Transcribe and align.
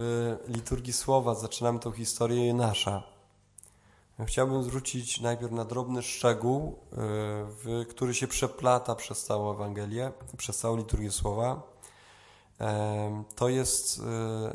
W 0.00 0.36
liturgii 0.46 0.92
słowa 0.92 1.34
zaczynamy 1.34 1.78
tą 1.78 1.92
historię 1.92 2.46
Jonasza. 2.46 3.02
Chciałbym 4.26 4.62
zwrócić 4.62 5.20
najpierw 5.20 5.52
na 5.52 5.64
drobny 5.64 6.02
szczegół, 6.02 6.78
w, 6.92 7.86
który 7.90 8.14
się 8.14 8.26
przeplata 8.26 8.94
przez 8.94 9.24
całą 9.24 9.52
Ewangelię, 9.52 10.12
przez 10.36 10.58
całą 10.58 10.76
liturgię 10.76 11.10
słowa. 11.10 11.62
To 13.34 13.48
jest 13.48 14.02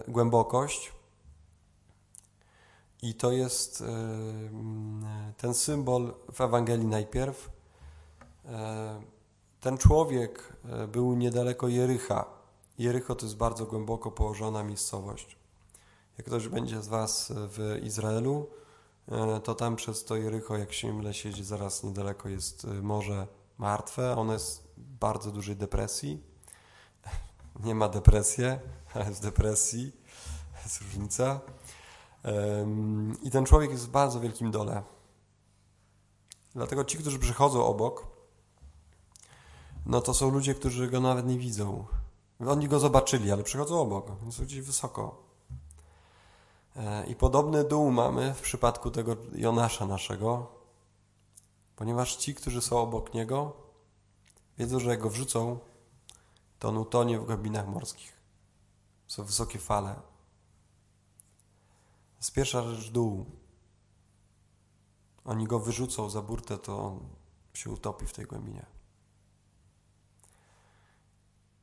głębokość 0.07 0.91
i 3.01 3.13
to 3.13 3.31
jest 3.31 3.83
ten 5.37 5.53
symbol 5.53 6.13
w 6.33 6.42
Ewangelii 6.42 6.87
najpierw. 6.87 7.49
Ten 9.62 9.78
człowiek 9.78 10.53
był 10.87 11.15
niedaleko 11.15 11.67
Jericha 11.67 12.38
Jericho 12.79 13.15
to 13.15 13.25
jest 13.25 13.37
bardzo 13.37 13.65
głęboko 13.65 14.11
położona 14.11 14.63
miejscowość. 14.63 15.37
Jak 16.17 16.27
ktoś 16.27 16.48
będzie 16.48 16.81
z 16.81 16.88
Was 16.88 17.34
w 17.35 17.79
Izraelu, 17.83 18.47
e, 19.11 19.39
to 19.39 19.55
tam 19.55 19.75
przez 19.75 20.05
to 20.05 20.15
Jericho, 20.15 20.57
jak 20.57 20.73
się 20.73 20.93
mile 20.93 21.13
siedzi, 21.13 21.43
zaraz 21.43 21.84
niedaleko 21.84 22.29
jest 22.29 22.65
e, 22.65 22.67
Morze 22.67 23.27
Martwe. 23.57 24.15
Ono 24.17 24.34
jest 24.34 24.63
w 24.77 24.97
bardzo 24.99 25.31
dużej 25.31 25.55
depresji. 25.55 26.23
Nie 27.65 27.75
ma 27.75 27.89
depresji, 27.99 28.43
ale 28.93 29.05
jest 29.05 29.21
depresji. 29.21 29.91
Jest 30.63 30.81
różnica. 30.81 31.39
I 33.23 33.31
ten 33.31 33.45
człowiek 33.45 33.71
jest 33.71 33.85
w 33.85 33.89
bardzo 33.89 34.20
wielkim 34.20 34.51
dole. 34.51 34.84
Dlatego 36.55 36.84
ci, 36.84 36.98
którzy 36.98 37.20
przychodzą 37.20 37.65
obok, 37.65 38.07
no 39.85 40.01
to 40.01 40.13
są 40.13 40.29
ludzie, 40.29 40.55
którzy 40.55 40.89
go 40.89 40.99
nawet 40.99 41.27
nie 41.27 41.37
widzą. 41.37 41.85
Oni 42.48 42.67
go 42.67 42.79
zobaczyli, 42.79 43.31
ale 43.31 43.43
przychodzą 43.43 43.81
obok, 43.81 44.21
więc 44.21 44.41
gdzieś 44.41 44.61
wysoko. 44.61 45.23
E, 46.75 47.05
I 47.07 47.15
podobny 47.15 47.63
dół 47.63 47.91
mamy 47.91 48.34
w 48.34 48.41
przypadku 48.41 48.91
tego 48.91 49.15
Jonasza 49.34 49.85
naszego, 49.85 50.48
ponieważ 51.76 52.15
ci, 52.15 52.35
którzy 52.35 52.62
są 52.62 52.77
obok 52.77 53.13
niego, 53.13 53.54
wiedzą, 54.57 54.79
że 54.79 54.90
jak 54.90 54.99
go 54.99 55.10
wrzucą, 55.10 55.60
to 56.60 56.70
on 56.70 56.77
utonie 56.77 57.20
w 57.20 57.26
głębinach 57.26 57.67
morskich. 57.67 58.13
Są 59.07 59.23
wysokie 59.23 59.60
fale. 59.60 59.95
Jest 62.17 62.34
pierwsza 62.34 62.63
rzecz 62.63 62.91
dół. 62.91 63.26
Oni 65.26 65.48
go 65.48 65.60
wyrzucą 65.60 66.10
za 66.10 66.22
burtę, 66.22 66.58
to 66.58 66.80
on 66.86 67.00
się 67.54 67.70
utopi 67.70 68.06
w 68.06 68.14
tej 68.14 68.26
głębinie. 68.26 68.79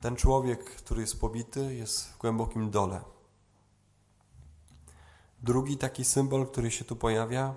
Ten 0.01 0.17
człowiek, 0.17 0.65
który 0.65 1.01
jest 1.01 1.21
pobity, 1.21 1.75
jest 1.75 2.09
w 2.09 2.19
głębokim 2.19 2.71
dole. 2.71 3.01
Drugi 5.43 5.77
taki 5.77 6.05
symbol, 6.05 6.47
który 6.47 6.71
się 6.71 6.85
tu 6.85 6.97
pojawia, 6.97 7.55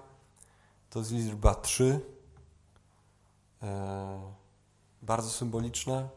to 0.89 0.99
jest 0.99 1.11
liczba 1.11 1.55
3. 1.55 2.01
E, 3.63 4.33
bardzo 5.01 5.29
symboliczna. 5.29 6.09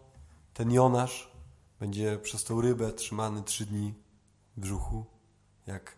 Ten 0.55 0.73
Jonasz 0.73 1.33
będzie 1.81 2.19
przez 2.19 2.45
tą 2.45 2.61
rybę 2.61 2.93
trzymany 2.93 3.43
trzy 3.43 3.67
dni 3.67 3.95
w 4.57 4.61
brzuchu. 4.61 5.05
Jak 5.67 5.97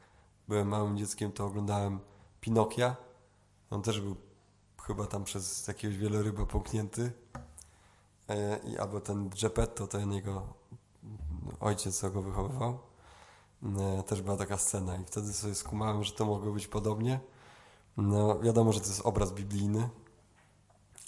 byłem 0.48 0.69
małym 0.69 0.98
dzieckiem, 0.98 1.33
to 1.33 1.47
oglądałem 1.47 2.00
Pinokia. 2.41 2.97
On 3.70 3.83
też 3.83 4.00
był 4.00 4.16
chyba 4.83 5.06
tam 5.06 5.25
przez 5.25 5.69
jakiegoś 5.69 5.97
wieloryba 5.97 6.47
połknięty. 6.47 7.12
E, 8.28 8.58
i 8.58 8.78
albo 8.78 9.00
ten 9.00 9.30
Geppetto, 9.42 9.86
ten 9.86 10.12
jego 10.12 10.42
ojciec, 11.61 11.98
co 11.98 12.11
go 12.11 12.22
wychowywał. 12.22 12.78
E, 13.78 14.03
też 14.03 14.22
była 14.22 14.36
taka 14.36 14.58
scena 14.58 14.97
i 14.97 15.05
wtedy 15.05 15.33
sobie 15.33 15.55
skumałem, 15.55 16.05
że 16.05 16.12
to 16.12 16.25
mogło 16.25 16.53
być 16.53 16.66
podobnie. 16.66 17.20
No, 17.97 18.41
wiadomo, 18.41 18.72
że 18.72 18.81
to 18.81 18.86
jest 18.86 19.00
obraz 19.06 19.33
biblijny, 19.33 19.89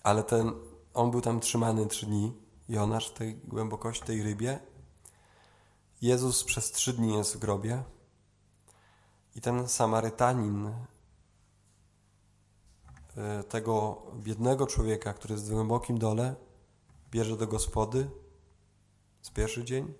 ale 0.02 0.22
ten, 0.22 0.52
on 0.94 1.10
był 1.10 1.20
tam 1.20 1.40
trzymany 1.40 1.86
trzy 1.86 2.06
dni, 2.06 2.32
Jonasz 2.68 3.10
w 3.10 3.12
tej 3.12 3.36
głębokości, 3.36 4.04
tej 4.04 4.22
rybie. 4.22 4.58
Jezus 6.02 6.44
przez 6.44 6.72
trzy 6.72 6.92
dni 6.92 7.14
jest 7.14 7.36
w 7.36 7.38
grobie 7.38 7.82
i 9.34 9.40
ten 9.40 9.68
Samarytanin 9.68 10.70
e, 13.16 13.42
tego 13.42 14.02
biednego 14.14 14.66
człowieka, 14.66 15.12
który 15.12 15.34
jest 15.34 15.50
w 15.50 15.54
głębokim 15.54 15.98
dole, 15.98 16.34
bierze 17.16 17.36
do 17.36 17.46
gospody 17.46 18.10
z 19.22 19.30
pierwszy 19.30 19.64
dzień, 19.64 19.94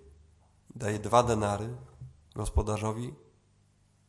daje 0.75 0.99
dwa 0.99 1.23
denary 1.23 1.75
gospodarzowi 2.35 3.13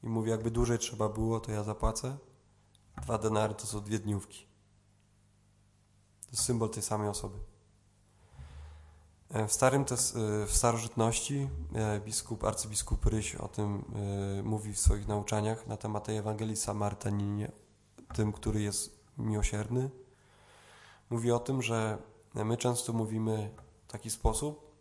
i 0.03 0.09
mówi, 0.09 0.31
jakby 0.31 0.51
dłużej 0.51 0.79
trzeba 0.79 1.09
było, 1.09 1.41
to 1.41 1.53
ja 1.53 1.63
zapłacę. 1.63 2.19
Dwa 3.03 3.19
denary 3.19 3.55
to 3.55 3.67
są 3.67 3.81
dwie 3.81 3.99
dniówki. 3.99 4.47
To 6.21 6.31
jest 6.31 6.43
symbol 6.43 6.71
tej 6.71 6.83
samej 6.83 7.09
osoby. 7.09 7.39
E, 9.31 9.47
w 9.47 9.53
starym 9.53 9.83
e, 9.83 9.97
w 10.47 10.53
starożytności 10.53 11.49
e, 11.75 12.01
biskup, 12.01 12.45
arcybiskup 12.45 13.07
Ryś 13.07 13.35
o 13.35 13.49
tym 13.49 13.85
mówi 14.45 14.73
w 14.73 14.81
swoich 14.81 15.09
nauczaniach 15.09 15.67
na 15.67 15.77
temat 15.77 16.05
tej 16.05 16.17
Ewangelii 16.17 16.57
Samarytaninie, 16.57 17.53
tym, 18.15 18.33
który 18.33 18.63
jest 18.63 19.05
miłosierny. 19.19 19.91
Mówi 21.11 21.33
o 21.33 21.39
tym, 21.39 21.63
że 21.63 21.99
My 22.35 22.57
często 22.57 22.93
mówimy 22.93 23.51
w 23.89 23.93
taki 23.93 24.11
sposób, 24.11 24.73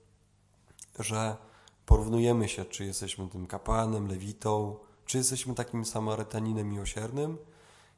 że 0.99 1.37
porównujemy 1.85 2.49
się, 2.49 2.65
czy 2.65 2.85
jesteśmy 2.85 3.27
tym 3.27 3.47
kapłanem, 3.47 4.07
lewitą, 4.07 4.75
czy 5.05 5.17
jesteśmy 5.17 5.55
takim 5.55 5.85
samarytaninem 5.85 6.69
miłosiernym 6.69 7.37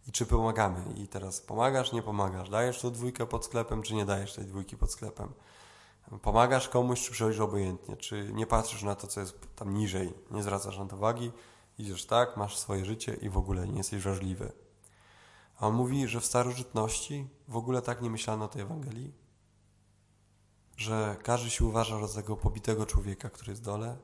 i 0.07 0.11
czy 0.11 0.25
pomagamy. 0.25 0.93
I 0.95 1.07
teraz 1.07 1.41
pomagasz, 1.41 1.91
nie 1.91 2.01
pomagasz, 2.01 2.49
dajesz 2.49 2.81
tą 2.81 2.91
dwójkę 2.91 3.25
pod 3.25 3.45
sklepem, 3.45 3.81
czy 3.81 3.95
nie 3.95 4.05
dajesz 4.05 4.33
tej 4.33 4.45
dwójki 4.45 4.77
pod 4.77 4.91
sklepem. 4.91 5.33
Pomagasz 6.21 6.69
komuś, 6.69 7.01
czy 7.05 7.11
przychodzisz 7.11 7.39
obojętnie, 7.39 7.97
czy 7.97 8.31
nie 8.33 8.47
patrzysz 8.47 8.83
na 8.83 8.95
to, 8.95 9.07
co 9.07 9.19
jest 9.19 9.55
tam 9.55 9.73
niżej, 9.73 10.13
nie 10.31 10.43
zwracasz 10.43 10.77
na 10.77 10.85
to 10.85 10.95
uwagi, 10.95 11.31
idziesz 11.77 12.05
tak, 12.05 12.37
masz 12.37 12.57
swoje 12.57 12.85
życie 12.85 13.13
i 13.13 13.29
w 13.29 13.37
ogóle 13.37 13.67
nie 13.67 13.77
jesteś 13.77 14.03
wrażliwy. 14.03 14.51
A 15.59 15.67
on 15.67 15.73
mówi, 15.73 16.07
że 16.07 16.19
w 16.19 16.25
starożytności 16.25 17.27
w 17.47 17.57
ogóle 17.57 17.81
tak 17.81 18.01
nie 18.01 18.09
myślano 18.09 18.45
o 18.45 18.47
tej 18.47 18.61
Ewangelii, 18.61 19.13
że 20.79 21.17
każdy 21.23 21.49
się 21.49 21.65
uważa 21.65 22.07
za 22.07 22.21
tego 22.21 22.37
pobitego 22.37 22.85
człowieka, 22.85 23.29
który 23.29 23.51
jest 23.51 23.63
dole, 23.63 23.97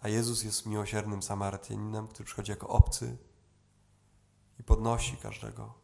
a 0.00 0.08
Jezus 0.08 0.42
jest 0.44 0.66
miłosiernym 0.66 1.22
Samarytaninem, 1.22 2.08
który 2.08 2.24
przychodzi 2.24 2.50
jako 2.50 2.68
obcy 2.68 3.16
i 4.60 4.62
podnosi 4.62 5.16
każdego. 5.16 5.74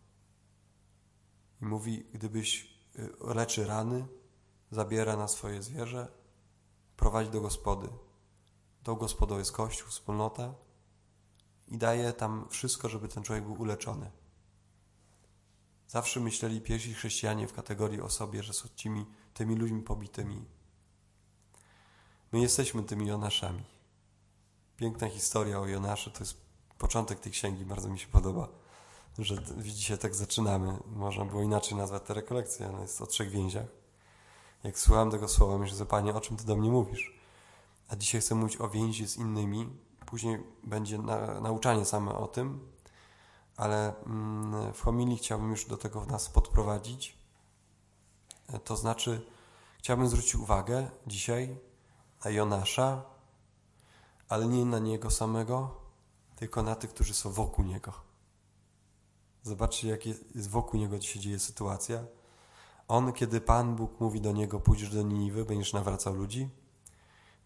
I 1.62 1.64
mówi, 1.64 2.06
gdybyś 2.12 2.76
y, 2.98 3.12
leczy 3.34 3.66
rany, 3.66 4.06
zabiera 4.70 5.16
na 5.16 5.28
swoje 5.28 5.62
zwierzę, 5.62 6.08
prowadzi 6.96 7.30
do 7.30 7.40
gospody. 7.40 7.88
Tą 8.82 8.94
gospodą 8.94 9.38
jest 9.38 9.52
Kościół, 9.52 9.88
wspólnota 9.88 10.54
i 11.68 11.78
daje 11.78 12.12
tam 12.12 12.48
wszystko, 12.50 12.88
żeby 12.88 13.08
ten 13.08 13.22
człowiek 13.22 13.44
był 13.44 13.60
uleczony. 13.60 14.10
Zawsze 15.88 16.20
myśleli 16.20 16.60
pierwsi 16.60 16.94
chrześcijanie 16.94 17.48
w 17.48 17.52
kategorii 17.52 18.00
o 18.00 18.10
sobie, 18.10 18.42
że 18.42 18.52
są 18.52 18.68
tymi, 18.68 19.06
tymi 19.34 19.56
ludźmi 19.56 19.82
pobitymi. 19.82 20.44
My 22.32 22.40
jesteśmy 22.40 22.82
tymi 22.82 23.06
Jonaszami. 23.06 23.64
Piękna 24.76 25.08
historia 25.08 25.60
o 25.60 25.66
Jonaszu 25.66 26.10
to 26.10 26.20
jest 26.20 26.36
początek 26.78 27.20
tej 27.20 27.32
księgi, 27.32 27.64
bardzo 27.64 27.88
mi 27.88 27.98
się 27.98 28.06
podoba, 28.06 28.48
że 29.18 29.36
widzicie, 29.56 29.98
tak 29.98 30.14
zaczynamy. 30.14 30.78
Można 30.86 31.24
było 31.24 31.42
inaczej 31.42 31.78
nazwać 31.78 32.02
tę 32.02 32.14
rekolekcję, 32.14 32.66
ale 32.66 32.80
jest 32.80 33.02
o 33.02 33.06
trzech 33.06 33.30
więziach. 33.30 33.66
Jak 34.64 34.78
słuchałem 34.78 35.10
tego 35.10 35.28
słowa, 35.28 35.58
myślę 35.58 35.76
sobie, 35.76 35.90
Panie, 35.90 36.14
o 36.14 36.20
czym 36.20 36.36
Ty 36.36 36.44
do 36.44 36.56
mnie 36.56 36.70
mówisz? 36.70 37.14
A 37.88 37.96
dzisiaj 37.96 38.20
chcę 38.20 38.34
mówić 38.34 38.60
o 38.60 38.68
więzi 38.68 39.08
z 39.08 39.16
innymi. 39.16 39.68
Później 40.06 40.38
będzie 40.64 40.98
na, 40.98 41.40
nauczanie 41.40 41.84
same 41.84 42.14
o 42.14 42.28
tym, 42.28 42.68
ale 43.56 44.04
mm, 44.06 44.72
w 44.72 44.80
homilii 44.80 45.16
chciałbym 45.16 45.50
już 45.50 45.64
do 45.64 45.76
tego 45.76 46.06
nas 46.06 46.28
podprowadzić. 46.28 47.23
E, 48.48 48.58
to 48.58 48.76
znaczy, 48.76 49.26
chciałbym 49.78 50.08
zwrócić 50.08 50.34
uwagę 50.34 50.90
dzisiaj 51.06 51.56
na 52.24 52.30
Jonasza, 52.30 53.02
ale 54.28 54.46
nie 54.46 54.64
na 54.64 54.78
niego 54.78 55.10
samego, 55.10 55.80
tylko 56.36 56.62
na 56.62 56.74
tych, 56.74 56.90
którzy 56.90 57.14
są 57.14 57.32
wokół 57.32 57.64
niego. 57.64 57.92
Zobaczcie, 59.42 59.88
jak 59.88 60.06
jest 60.06 60.50
wokół 60.50 60.80
niego 60.80 61.00
się 61.00 61.20
dzieje 61.20 61.38
sytuacja. 61.38 62.04
On, 62.88 63.12
kiedy 63.12 63.40
Pan 63.40 63.76
Bóg 63.76 64.00
mówi 64.00 64.20
do 64.20 64.32
niego, 64.32 64.60
pójdziesz 64.60 64.90
do 64.90 65.02
Niniwy, 65.02 65.44
będziesz 65.44 65.72
nawracał 65.72 66.14
ludzi, 66.14 66.50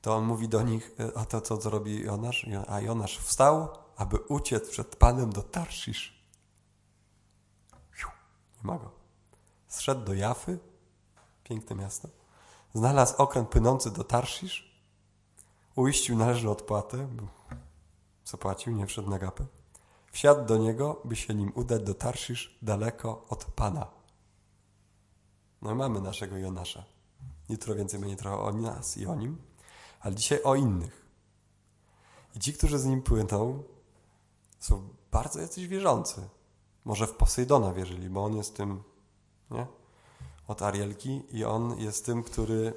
to 0.02 0.16
on 0.16 0.24
mówi 0.24 0.48
do 0.48 0.62
nich, 0.62 0.90
e, 1.00 1.18
a 1.18 1.24
to 1.24 1.40
co, 1.40 1.58
co 1.58 1.70
robi 1.70 2.00
Jonasz? 2.00 2.46
A 2.68 2.80
Jonasz 2.80 3.18
wstał, 3.18 3.68
aby 3.96 4.16
uciec 4.16 4.70
przed 4.70 4.96
Panem 4.96 5.32
do 5.32 5.42
Tarszisz. 5.42 6.18
Nie 8.56 8.72
ma 8.72 8.78
go. 8.78 8.90
Zszedł 9.68 10.04
do 10.04 10.14
Jafy, 10.14 10.58
piękne 11.48 11.76
miasto, 11.76 12.08
znalazł 12.74 13.14
okręt 13.16 13.48
płynący 13.48 13.90
do 13.90 14.04
Tarszisz, 14.04 14.82
uiścił 15.76 16.16
należną 16.16 16.50
odpłatę, 16.50 17.08
zapłacił, 18.24 18.72
nie 18.72 18.86
wszedł 18.86 19.10
na 19.10 19.18
gapę. 19.18 19.46
Wsiadł 20.12 20.44
do 20.44 20.56
niego, 20.56 21.00
by 21.04 21.16
się 21.16 21.34
nim 21.34 21.52
udać 21.54 21.82
do 21.82 21.94
Tarszisz, 21.94 22.58
daleko 22.62 23.26
od 23.28 23.44
Pana. 23.44 23.86
No 25.62 25.72
i 25.72 25.74
mamy 25.74 26.00
naszego 26.00 26.36
Jonasza. 26.36 26.84
Jutro 27.48 27.74
więcej 27.74 28.00
będzie 28.00 28.16
trochę 28.16 28.38
o 28.38 28.52
nas 28.52 28.96
i 28.96 29.06
o 29.06 29.14
nim, 29.14 29.38
ale 30.00 30.14
dzisiaj 30.14 30.42
o 30.42 30.54
innych. 30.54 31.06
I 32.36 32.38
ci, 32.38 32.52
którzy 32.52 32.78
z 32.78 32.84
nim 32.84 33.02
płyną, 33.02 33.62
są 34.58 34.88
bardzo 35.10 35.40
jacyś 35.40 35.66
wierzący. 35.66 36.28
Może 36.84 37.06
w 37.06 37.14
Posejdona 37.14 37.72
wierzyli, 37.72 38.10
bo 38.10 38.24
on 38.24 38.36
jest 38.36 38.56
tym, 38.56 38.82
nie? 39.50 39.66
Od 40.48 40.62
Arielki 40.62 41.22
i 41.30 41.44
on 41.44 41.78
jest 41.78 42.06
tym, 42.06 42.22
który 42.22 42.72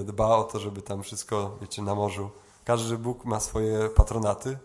e, 0.00 0.04
dba 0.04 0.36
o 0.36 0.44
to, 0.44 0.58
żeby 0.58 0.82
tam 0.82 1.02
wszystko, 1.02 1.58
wiecie, 1.60 1.82
na 1.82 1.94
morzu. 1.94 2.30
Każdy 2.64 2.98
Bóg 2.98 3.24
ma 3.24 3.40
swoje 3.40 3.88
patronaty 3.88 4.58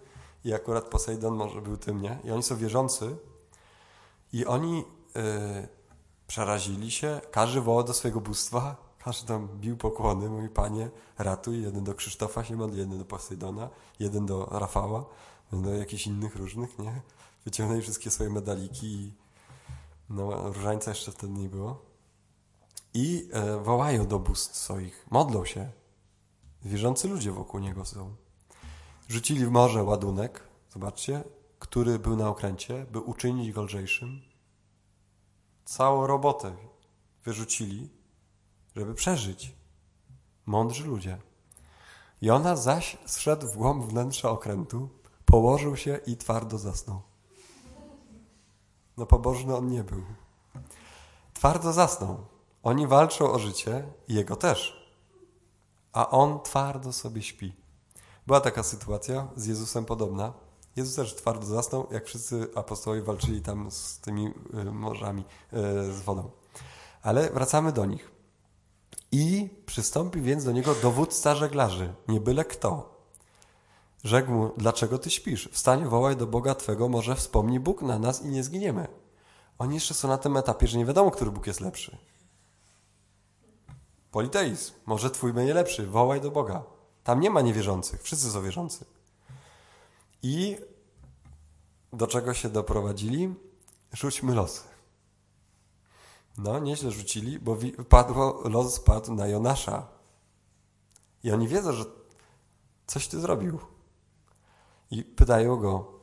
i 0.45 0.53
akurat 0.53 0.83
Posejdon 0.83 1.35
może 1.35 1.61
był 1.61 1.77
tym, 1.77 2.01
nie? 2.01 2.19
I 2.23 2.31
oni 2.31 2.44
są 2.44 2.57
wierzący 2.57 3.17
i 4.33 4.45
oni 4.45 4.77
yy, 4.77 5.23
przerazili 6.27 6.91
się, 6.91 7.21
każdy 7.31 7.61
wołał 7.61 7.83
do 7.83 7.94
swojego 7.94 8.21
bóstwa, 8.21 8.75
każdy 9.00 9.27
tam 9.27 9.47
bił 9.47 9.77
pokłony, 9.77 10.29
mój 10.29 10.50
panie, 10.50 10.89
ratuj, 11.17 11.61
jeden 11.61 11.83
do 11.83 11.94
Krzysztofa 11.94 12.44
się 12.44 12.56
modli, 12.56 12.79
jeden 12.79 13.00
do 13.00 13.06
Posejdona, 13.06 13.69
jeden 14.00 14.25
do 14.25 14.45
Rafała, 14.51 15.06
do 15.53 15.73
jakichś 15.73 16.07
innych 16.07 16.35
różnych, 16.35 16.79
nie? 16.79 17.01
Wyciągnęli 17.45 17.81
wszystkie 17.81 18.11
swoje 18.11 18.29
medaliki 18.29 18.88
i 18.88 19.13
no, 20.09 20.53
różańca 20.53 20.91
jeszcze 20.91 21.11
wtedy 21.11 21.33
nie 21.33 21.50
było. 21.50 21.88
I 22.94 23.30
e, 23.31 23.57
wołają 23.57 24.07
do 24.07 24.19
bóstw 24.19 24.56
swoich, 24.56 25.06
modlą 25.12 25.45
się. 25.45 25.71
Wierzący 26.62 27.07
ludzie 27.07 27.31
wokół 27.31 27.59
niego 27.59 27.86
są. 27.86 28.15
Rzucili 29.07 29.45
w 29.45 29.51
morze 29.51 29.83
ładunek, 29.83 30.44
zobaczcie, 30.69 31.24
który 31.59 32.00
był 32.00 32.15
na 32.15 32.30
okręcie, 32.30 32.86
by 32.91 33.00
uczynić 33.00 33.51
go 33.51 33.63
lżejszym. 33.63 34.21
Całą 35.65 36.07
robotę 36.07 36.56
wyrzucili, 37.25 37.89
żeby 38.75 38.94
przeżyć. 38.94 39.56
Mądrzy 40.45 40.83
ludzie. 40.83 41.18
Jona 42.21 42.56
zaś 42.56 42.97
zszedł 43.06 43.47
w 43.47 43.57
głąb 43.57 43.85
wnętrza 43.85 44.30
okrętu, 44.30 44.89
położył 45.25 45.75
się 45.75 46.00
i 46.06 46.18
twardo 46.18 46.57
zasnął. 46.57 47.01
No 48.97 49.06
pobożny 49.06 49.56
on 49.56 49.69
nie 49.69 49.83
był. 49.83 50.03
Twardo 51.33 51.74
zasnął. 51.74 52.25
Oni 52.63 52.88
walczą 52.88 53.31
o 53.31 53.39
życie 53.39 53.83
i 54.07 54.13
jego 54.13 54.35
też. 54.35 54.89
A 55.94 56.09
on 56.09 56.39
twardo 56.44 56.94
sobie 56.94 57.21
śpi. 57.21 57.53
Była 58.27 58.41
taka 58.41 58.63
sytuacja 58.63 59.27
z 59.35 59.45
Jezusem 59.45 59.85
podobna. 59.85 60.33
Jezus 60.75 60.95
też 60.95 61.15
twardo 61.15 61.45
zasnął, 61.45 61.88
jak 61.91 62.06
wszyscy 62.06 62.47
apostołowie 62.56 63.01
walczyli 63.01 63.41
tam 63.41 63.71
z 63.71 64.00
tymi 64.00 64.27
y, 64.27 64.65
morzami, 64.65 65.21
y, 65.21 65.94
z 65.94 66.01
wodą. 66.01 66.31
Ale 67.01 67.29
wracamy 67.29 67.71
do 67.71 67.85
nich. 67.85 68.11
I 69.11 69.50
przystąpi 69.65 70.21
więc 70.21 70.44
do 70.44 70.51
niego 70.51 70.75
dowódca 70.75 71.35
żeglarzy, 71.35 71.94
nie 72.07 72.19
byle 72.19 72.45
kto. 72.45 73.00
Rzekł 74.03 74.31
mu, 74.31 74.51
dlaczego 74.57 74.97
ty 74.97 75.09
śpisz? 75.09 75.50
Wstań, 75.51 75.85
wołaj 75.85 76.15
do 76.15 76.27
Boga 76.27 76.56
Twego, 76.56 76.89
może 76.89 77.15
wspomni 77.15 77.59
Bóg 77.59 77.81
na 77.81 78.00
nas 78.00 78.25
i 78.25 78.27
nie 78.27 78.44
zginiemy. 78.44 78.88
Oni 79.57 79.75
jeszcze 79.75 79.94
są 79.94 80.07
na 80.07 80.17
tym 80.17 80.38
etapie, 80.38 80.67
że 80.67 80.77
nie 80.77 80.85
wiadomo, 80.85 81.11
który 81.11 81.31
Bóg 81.31 81.47
jest 81.47 81.61
lepszy. 81.61 81.97
Politeizm. 84.11 84.73
Może 84.85 85.11
Twój 85.11 85.33
będzie 85.33 85.53
lepszy. 85.53 85.88
Wołaj 85.88 86.21
do 86.21 86.31
Boga. 86.31 86.63
Tam 87.03 87.19
nie 87.19 87.29
ma 87.29 87.41
niewierzących. 87.41 88.03
Wszyscy 88.03 88.31
są 88.31 88.41
wierzący. 88.41 88.85
I 90.23 90.57
do 91.94 92.07
czego 92.07 92.33
się 92.33 92.50
doprowadzili? 92.50 93.35
Rzućmy 93.94 94.35
losy. 94.35 94.63
No, 96.38 96.59
nieźle 96.59 96.91
rzucili, 96.91 97.39
bo 97.39 97.57
padło, 97.89 98.41
los 98.50 98.73
spadł 98.73 99.13
na 99.13 99.27
Jonasza. 99.27 99.88
I 101.23 101.31
oni 101.31 101.47
wiedzą, 101.47 101.73
że 101.73 101.85
coś 102.88 103.07
ty 103.07 103.19
zrobił. 103.19 103.59
I 104.91 105.03
pytają 105.03 105.56
go, 105.56 106.00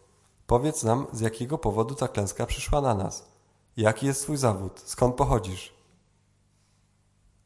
powiedz 0.47 0.83
nam, 0.83 1.07
z 1.13 1.21
jakiego 1.21 1.59
powodu 1.59 1.95
ta 1.95 2.09
klęska 2.09 2.47
przyszła 2.47 2.81
na 2.81 2.95
nas. 2.95 3.29
Jaki 3.77 4.07
jest 4.07 4.23
twój 4.23 4.37
zawód? 4.37 4.83
Skąd 4.85 5.15
pochodzisz? 5.15 5.75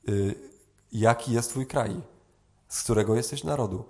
Yy, 0.05 0.50
jaki 0.93 1.33
jest 1.33 1.51
twój 1.51 1.67
kraj? 1.67 2.03
Z 2.69 2.83
którego 2.83 3.15
jesteś 3.15 3.45
narodu? 3.45 3.85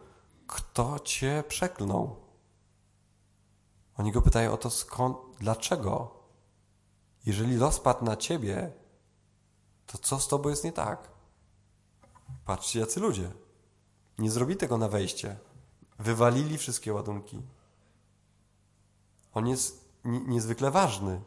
Kto 0.47 0.99
cię 0.99 1.45
przeklnął? 1.49 2.17
Oni 3.97 4.13
go 4.13 4.23
pytają 4.23 4.53
o 4.53 4.57
to 4.57 4.71
skąd, 4.71 5.17
dlaczego? 5.39 6.21
Jeżeli 7.27 7.57
los 7.57 7.81
padł 7.81 8.05
na 8.05 8.17
ciebie, 8.17 8.73
to 9.87 9.99
co 9.99 10.21
z 10.21 10.29
tobą 10.29 10.49
jest 10.49 10.65
nie 10.65 10.73
tak? 10.73 11.09
Patrzcie, 12.45 12.81
jacy 12.81 13.01
ludzie. 13.01 13.31
Nie 14.19 14.31
zrobili 14.31 14.59
tego 14.59 14.79
na 14.79 14.89
wejście. 14.89 15.39
Wywalili 15.99 16.59
wszystkie 16.59 16.93
ładunki. 16.93 17.43
On 19.35 19.49
jest 19.49 19.91
niezwykle 20.05 20.71
ważny, 20.71 21.21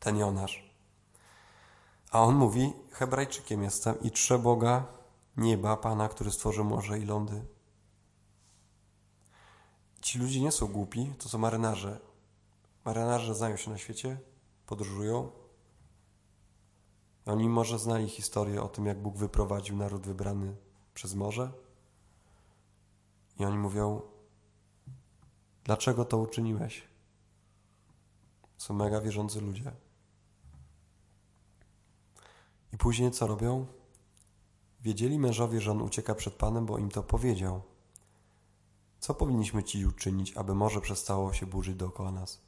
ten 0.00 0.18
Jonasz. 0.18 0.71
A 2.12 2.20
on 2.20 2.34
mówi, 2.34 2.72
Hebrajczykiem 2.90 3.62
jestem 3.62 4.00
i 4.00 4.10
trze 4.10 4.38
Boga, 4.38 4.86
nieba, 5.36 5.76
Pana, 5.76 6.08
który 6.08 6.30
stworzył 6.30 6.64
morze 6.64 6.98
i 6.98 7.04
lądy. 7.04 7.44
Ci 10.00 10.18
ludzie 10.18 10.40
nie 10.40 10.52
są 10.52 10.66
głupi, 10.66 11.12
to 11.18 11.28
są 11.28 11.38
marynarze. 11.38 12.00
Marynarze 12.84 13.34
znają 13.34 13.56
się 13.56 13.70
na 13.70 13.78
świecie, 13.78 14.20
podróżują. 14.66 15.30
Oni 17.26 17.48
może 17.48 17.78
znali 17.78 18.08
historię 18.08 18.62
o 18.62 18.68
tym, 18.68 18.86
jak 18.86 19.02
Bóg 19.02 19.16
wyprowadził 19.16 19.76
naród 19.76 20.06
wybrany 20.06 20.56
przez 20.94 21.14
morze. 21.14 21.52
I 23.38 23.44
oni 23.44 23.58
mówią, 23.58 24.02
dlaczego 25.64 26.04
to 26.04 26.18
uczyniłeś? 26.18 26.82
Są 28.58 28.74
mega 28.74 29.00
wierzący 29.00 29.40
ludzie. 29.40 29.72
I 32.72 32.76
później 32.76 33.10
co 33.10 33.26
robią? 33.26 33.66
Wiedzieli 34.80 35.18
mężowie, 35.18 35.60
że 35.60 35.70
on 35.70 35.82
ucieka 35.82 36.14
przed 36.14 36.34
Panem, 36.34 36.66
bo 36.66 36.78
im 36.78 36.90
to 36.90 37.02
powiedział. 37.02 37.62
Co 38.98 39.14
powinniśmy 39.14 39.64
ci 39.64 39.86
uczynić, 39.86 40.36
aby 40.36 40.54
morze 40.54 40.80
przestało 40.80 41.32
się 41.32 41.46
burzyć 41.46 41.76
dookoła 41.76 42.12
nas? 42.12 42.40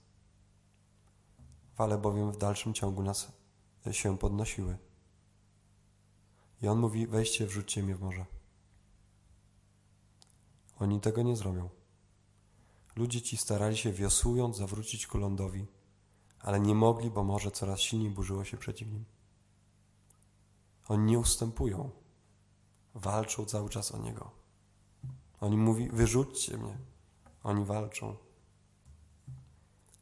Fale 1.75 1.99
bowiem 1.99 2.33
w 2.33 2.37
dalszym 2.37 2.75
ciągu 2.75 3.02
nas 3.02 3.33
się 3.90 4.19
podnosiły. 4.19 4.78
I 6.62 6.69
on 6.69 6.78
mówi: 6.78 7.07
Weźcie, 7.07 7.47
wrzućcie 7.47 7.83
mnie 7.83 7.97
w 7.97 8.00
morze. 8.00 8.26
Oni 10.78 11.00
tego 11.00 11.23
nie 11.23 11.37
zrobią. 11.37 11.69
Ludzie 12.97 13.23
ci 13.23 13.37
starali 13.37 13.76
się 13.76 13.93
wiosłując 13.93 14.57
zawrócić 14.57 15.07
ku 15.07 15.19
lądowi, 15.19 15.66
ale 16.40 16.61
nie 16.61 16.75
mogli, 16.75 17.11
bo 17.11 17.25
morze 17.25 17.50
coraz 17.50 17.81
silniej 17.81 18.11
burzyło 18.11 18.45
się 18.45 18.57
przeciw 18.57 18.88
nim. 18.88 19.04
Oni 20.88 21.05
nie 21.05 21.19
ustępują. 21.19 21.91
Walczą 22.95 23.45
cały 23.45 23.69
czas 23.69 23.93
o 23.93 23.99
Niego. 23.99 24.31
Oni 25.41 25.57
mówi, 25.57 25.88
wyrzućcie 25.88 26.59
mnie. 26.59 26.79
Oni 27.43 27.64
walczą. 27.64 28.17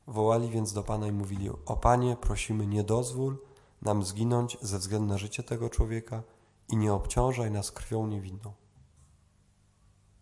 Wołali 0.06 0.48
więc 0.48 0.72
do 0.72 0.82
Pana 0.82 1.06
i 1.06 1.12
mówili, 1.12 1.50
o 1.66 1.76
Panie, 1.76 2.16
prosimy, 2.16 2.66
nie 2.66 2.84
dozwól 2.84 3.38
nam 3.82 4.02
zginąć 4.02 4.58
ze 4.60 4.78
względu 4.78 5.08
na 5.08 5.18
życie 5.18 5.42
tego 5.42 5.70
człowieka 5.70 6.22
i 6.68 6.76
nie 6.76 6.92
obciążaj 6.92 7.50
nas 7.50 7.72
krwią 7.72 8.06
niewinną. 8.06 8.52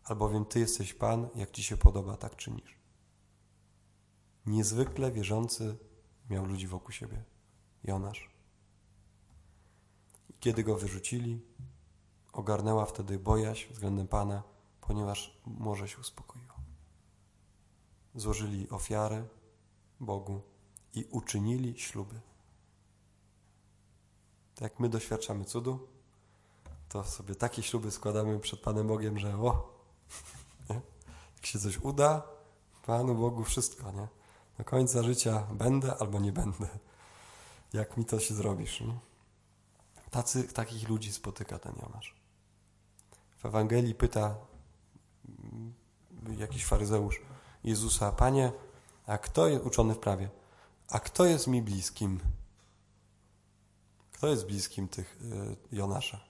Albowiem 0.04 0.44
Ty 0.44 0.60
jesteś 0.60 0.94
Pan, 0.94 1.28
jak 1.34 1.50
Ci 1.50 1.62
się 1.62 1.76
podoba, 1.76 2.16
tak 2.16 2.36
czynisz. 2.36 2.78
Niezwykle 4.46 5.12
wierzący 5.12 5.76
miał 6.30 6.46
ludzi 6.46 6.66
wokół 6.66 6.92
siebie. 6.92 7.24
Jonasz. 7.84 8.29
Kiedy 10.40 10.64
go 10.64 10.76
wyrzucili, 10.76 11.40
ogarnęła 12.32 12.86
wtedy 12.86 13.18
bojaźń 13.18 13.72
względem 13.72 14.08
Pana, 14.08 14.42
ponieważ 14.80 15.40
morze 15.46 15.88
się 15.88 15.98
uspokoiło. 15.98 16.54
Złożyli 18.14 18.70
ofiarę 18.70 19.24
Bogu 20.00 20.42
i 20.94 21.04
uczynili 21.10 21.78
śluby. 21.78 22.20
Tak 24.54 24.62
jak 24.62 24.80
my 24.80 24.88
doświadczamy 24.88 25.44
cudu, 25.44 25.88
to 26.88 27.04
sobie 27.04 27.34
takie 27.34 27.62
śluby 27.62 27.90
składamy 27.90 28.40
przed 28.40 28.60
Panem 28.60 28.86
Bogiem, 28.88 29.18
że 29.18 29.36
o, 29.36 29.80
jak 31.36 31.46
się 31.46 31.58
coś 31.58 31.78
uda, 31.78 32.22
Panu 32.86 33.14
Bogu 33.14 33.44
wszystko, 33.44 33.92
nie? 33.92 34.08
Do 34.58 34.64
końca 34.64 35.02
życia 35.02 35.46
będę 35.52 35.96
albo 35.96 36.20
nie 36.20 36.32
będę. 36.32 36.68
Jak 37.72 37.96
mi 37.96 38.04
to 38.04 38.20
się 38.20 38.34
zrobisz, 38.34 38.80
nie? 38.80 39.09
Tacy, 40.10 40.44
takich 40.44 40.88
ludzi 40.88 41.12
spotyka 41.12 41.58
ten 41.58 41.72
Jonasz. 41.82 42.14
W 43.38 43.46
Ewangelii 43.46 43.94
pyta 43.94 44.36
jakiś 46.38 46.64
faryzeusz 46.64 47.20
Jezusa, 47.64 48.12
Panie, 48.12 48.52
a 49.06 49.18
kto 49.18 49.48
jest 49.48 49.64
uczony 49.64 49.94
w 49.94 49.98
prawie? 49.98 50.30
A 50.88 51.00
kto 51.00 51.24
jest 51.24 51.46
mi 51.46 51.62
bliskim? 51.62 52.20
Kto 54.12 54.28
jest 54.28 54.46
bliskim 54.46 54.88
tych 54.88 55.18
y, 55.22 55.76
Jonasza? 55.76 56.20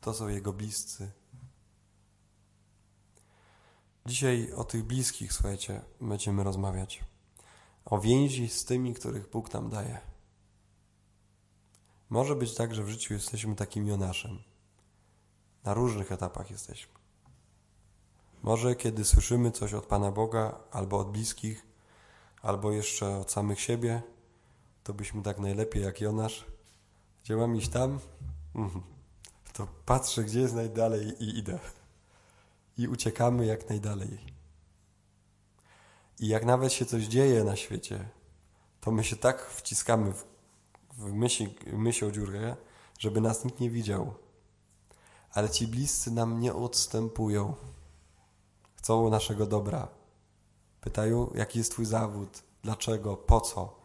To 0.00 0.14
są 0.14 0.28
jego 0.28 0.52
bliscy. 0.52 1.12
Dzisiaj 4.06 4.52
o 4.52 4.64
tych 4.64 4.84
bliskich, 4.84 5.32
słuchajcie, 5.32 5.82
będziemy 6.00 6.44
rozmawiać. 6.44 7.04
O 7.84 8.00
więzi 8.00 8.48
z 8.48 8.64
tymi, 8.64 8.94
których 8.94 9.30
Bóg 9.30 9.52
nam 9.52 9.70
daje. 9.70 10.11
Może 12.12 12.36
być 12.36 12.54
tak, 12.54 12.74
że 12.74 12.84
w 12.84 12.88
życiu 12.88 13.14
jesteśmy 13.14 13.56
takim 13.56 13.86
Jonaszem. 13.86 14.38
Na 15.64 15.74
różnych 15.74 16.12
etapach 16.12 16.50
jesteśmy. 16.50 16.92
Może 18.42 18.74
kiedy 18.74 19.04
słyszymy 19.04 19.50
coś 19.50 19.74
od 19.74 19.86
Pana 19.86 20.10
Boga, 20.10 20.60
albo 20.70 20.98
od 20.98 21.12
bliskich, 21.12 21.66
albo 22.42 22.72
jeszcze 22.72 23.16
od 23.18 23.32
samych 23.32 23.60
siebie, 23.60 24.02
to 24.84 24.94
byśmy 24.94 25.22
tak 25.22 25.38
najlepiej 25.38 25.82
jak 25.82 26.00
Jonasz. 26.00 26.46
Gdzie 27.24 27.36
mam 27.36 27.56
iść 27.56 27.68
tam? 27.68 27.98
Mhm. 28.54 28.82
To 29.52 29.66
patrzę, 29.86 30.24
gdzie 30.24 30.40
jest 30.40 30.54
najdalej 30.54 31.22
i 31.24 31.38
idę. 31.38 31.58
I 32.78 32.88
uciekamy 32.88 33.46
jak 33.46 33.68
najdalej. 33.68 34.18
I 36.20 36.28
jak 36.28 36.44
nawet 36.44 36.72
się 36.72 36.86
coś 36.86 37.04
dzieje 37.04 37.44
na 37.44 37.56
świecie, 37.56 38.08
to 38.80 38.90
my 38.90 39.04
się 39.04 39.16
tak 39.16 39.46
wciskamy 39.46 40.12
w, 40.12 40.31
w 40.98 41.12
myśl, 41.12 41.46
myśl 41.72 42.04
o 42.04 42.10
dziurę, 42.10 42.56
żeby 42.98 43.20
nas 43.20 43.44
nikt 43.44 43.60
nie 43.60 43.70
widział. 43.70 44.14
Ale 45.30 45.50
ci 45.50 45.66
bliscy 45.66 46.10
nam 46.10 46.40
nie 46.40 46.54
odstępują. 46.54 47.54
Chcą 48.74 49.10
naszego 49.10 49.46
dobra. 49.46 49.88
Pytają, 50.80 51.30
jaki 51.34 51.58
jest 51.58 51.72
Twój 51.72 51.86
zawód, 51.86 52.42
dlaczego, 52.62 53.16
po 53.16 53.40
co. 53.40 53.80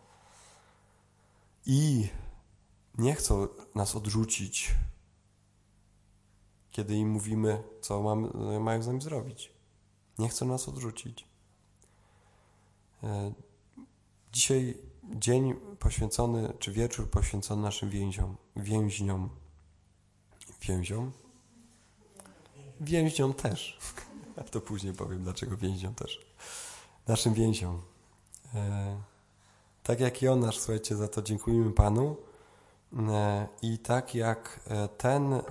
I 1.66 2.10
nie 2.98 3.16
chcą 3.16 3.48
nas 3.76 3.96
odrzucić, 3.96 4.76
kiedy 6.72 6.96
im 6.96 7.10
mówimy, 7.10 7.64
co 7.82 8.02
mam, 8.02 8.32
mają 8.60 8.84
z 8.84 8.88
nami 8.88 9.02
zrobić. 9.02 9.54
Nie 10.18 10.30
chcą 10.30 10.46
nas 10.46 10.70
odrzucić. 10.70 11.28
E, 13.04 13.34
dzisiaj 14.32 14.78
dzień 15.16 15.56
poświęcony, 15.80 16.54
czy 16.60 16.72
wieczór 16.72 17.10
poświęcony 17.10 17.62
naszym 17.62 17.90
więziom, 17.90 18.36
więźniom. 18.56 19.30
Więziom? 20.62 21.12
Więźniom 22.82 23.34
też. 23.34 23.80
A 24.38 24.44
to 24.44 24.62
później 24.62 24.94
powiem, 24.94 25.24
dlaczego 25.24 25.58
więźniom 25.58 25.96
też. 25.96 26.26
Naszym 27.08 27.34
więziom. 27.34 27.82
E, 28.56 28.98
tak 29.84 30.00
jak 30.00 30.22
Jonasz, 30.22 30.58
słuchajcie, 30.60 30.96
za 30.96 31.08
to 31.08 31.22
dziękujemy 31.22 31.72
Panu. 31.72 32.16
E, 33.10 33.48
I 33.62 33.80
tak 33.80 34.16
jak 34.16 34.60
e, 34.68 34.88
ten 34.88 35.34
e, 35.34 35.42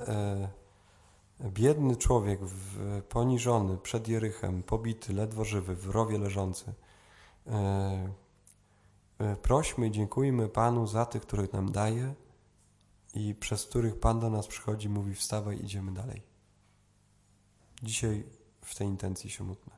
biedny 1.41 1.97
człowiek, 1.97 2.41
w, 2.41 3.03
poniżony 3.03 3.79
przed 3.79 4.09
Jerychem, 4.09 4.63
pobity, 4.63 5.13
ledwo 5.13 5.45
żywy, 5.45 5.77
w 5.77 5.91
rowie 5.91 6.19
leżący, 6.19 6.73
e, 7.47 8.09
prośmy 9.43 9.87
i 9.87 9.91
dziękujmy 9.91 10.49
Panu 10.49 10.87
za 10.87 11.07
tych, 11.07 11.23
których 11.23 11.53
nam 11.53 11.73
daje 11.73 12.15
i 13.15 13.35
przez 13.35 13.65
których 13.65 14.01
Pan 14.01 14.21
do 14.21 14.31
nas 14.31 14.47
przychodzi, 14.47 14.89
mówi 14.89 15.15
wstawaj, 15.15 15.65
idziemy 15.65 15.93
dalej. 15.93 16.23
Dzisiaj 17.83 18.25
w 18.61 18.75
tej 18.75 18.87
intencji 18.87 19.31
się 19.31 19.45
módlmy. 19.45 19.76